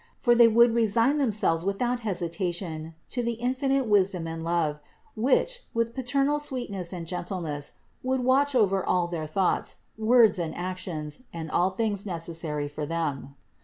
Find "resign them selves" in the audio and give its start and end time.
0.73-1.63